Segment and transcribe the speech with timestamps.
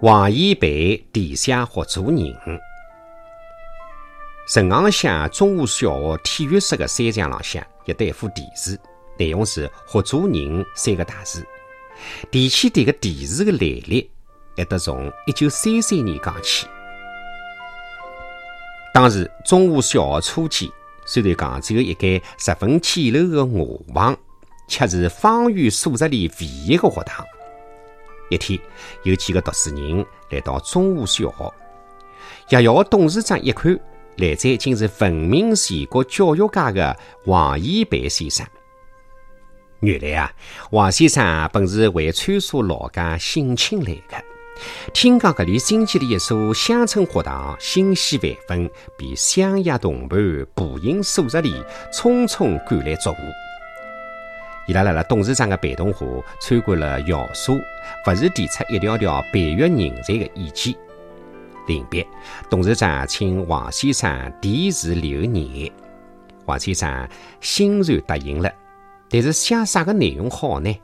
[0.00, 2.32] 王一培地下活捉人。
[4.46, 8.78] 陈昂乡中华小学体育室的山墙浪向有得一幅题字，
[9.18, 11.44] 内容是“活捉人”三个大字。
[12.30, 14.08] 提起迭个题字的来历，
[14.56, 16.68] 还得从一九三三年讲起。
[18.94, 20.70] 当时中华小学初期，
[21.04, 24.16] 虽然讲只有一间十分简陋的瓦房，
[24.68, 27.26] 却是方圆数十里唯一的学堂。
[28.28, 28.58] 一天，
[29.02, 31.54] 有几个读书人来到中华小学，
[32.48, 33.78] 学校的董事长一看，
[34.16, 36.96] 来者竟是闻名全国教育界的
[37.26, 38.46] 王一培先生。
[39.80, 40.32] 原来啊，
[40.70, 44.22] 王先生本是为川沙老家省亲来的，
[44.92, 50.18] 听讲搿里新建的一所乡村学堂欣喜万分，便相约同伴
[50.54, 51.54] 步行数十里，
[51.92, 53.18] 匆匆赶来祝贺。
[54.68, 55.98] 伊拉辣辣董事长的陪同下
[56.38, 57.54] 参观了校舍，
[58.04, 60.74] 不时提出一条条培育人才的意见。
[61.66, 62.06] 临别，
[62.50, 65.72] 董事长请王先生题字留念，
[66.44, 67.08] 王先生
[67.40, 68.52] 欣然答应了。
[69.08, 70.78] 但是写啥个内容好呢？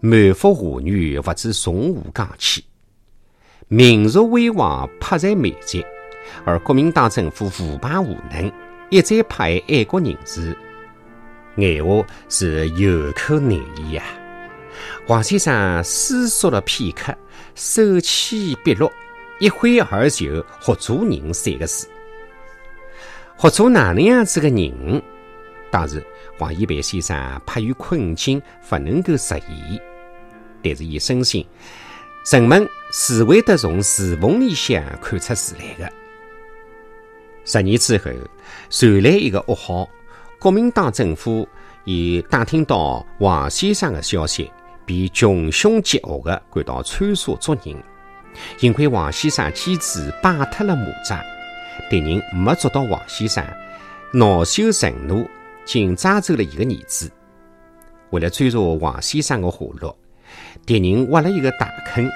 [0.00, 2.62] 满腹华语不知从何讲起。
[3.68, 5.82] 民族危亡迫在眉睫，
[6.44, 8.52] 而国民党政府腐败无能，
[8.90, 10.54] 一再迫害爱国人士。
[11.60, 14.04] 闲话是有口难言呀！
[15.06, 17.14] 王先生思索了片刻，
[17.54, 18.92] 手起笔落，
[19.38, 21.88] 一挥而就“活捉人”三个字。
[23.36, 25.02] 活捉哪能样子个人？
[25.70, 26.04] 当时
[26.38, 29.82] 王一培先生迫于困境，不能够实现，
[30.62, 31.46] 但是伊深信
[32.30, 35.92] 人们是会得从字缝里向看出字来的。
[37.44, 38.10] 十年之后，
[38.68, 39.88] 传来一个噩耗。
[40.40, 41.46] 国民党政府
[41.84, 44.50] 已打听到王先生的消息，
[44.86, 47.76] 便穷凶极恶地赶到川沙捉人。
[48.56, 51.22] 幸亏王先生机智摆脱了魔爪，
[51.90, 53.44] 敌人没捉到王先生，
[54.14, 55.28] 恼羞成怒，
[55.66, 57.10] 竟抓走了一个儿子。
[58.08, 59.94] 为了追查王先生的下落，
[60.64, 62.08] 敌人挖了一个大坑，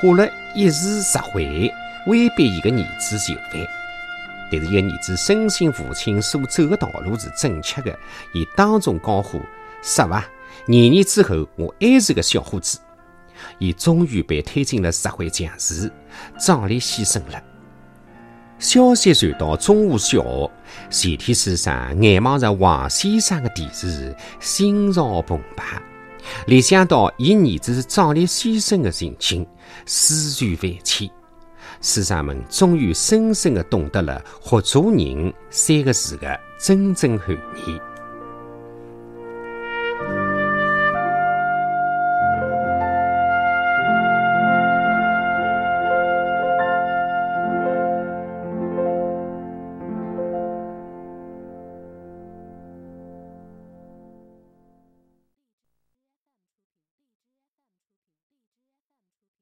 [0.00, 1.72] 花了一时十回，
[2.08, 3.77] 威逼一个儿子就范。
[4.50, 7.98] 但是，一个儿子深信父亲所走的道路是正确的，
[8.32, 9.40] 伊当众高呼
[9.82, 10.24] ：“杀伐！
[10.66, 12.78] 廿年之后，我还是个小伙子。”
[13.58, 15.90] 伊终于被推进了社会强势，
[16.40, 17.42] 壮烈牺牲了。
[18.58, 20.50] 消息传到中华小学，
[20.90, 25.80] 全体师生眼望着王先生的题字，心潮澎湃。
[26.46, 29.46] 联想到伊儿子壮烈牺牲的情景，
[29.86, 31.08] 思绪万千。
[31.80, 37.80] 师长们终于深深地懂得了“活做人”三个字的真正含义。